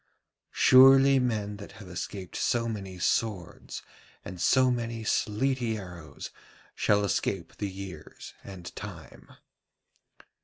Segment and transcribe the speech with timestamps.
[0.51, 3.83] Surely men that have escaped so many swords
[4.25, 6.31] and so many sleety arrows
[6.73, 9.29] shall escape the years and Time.'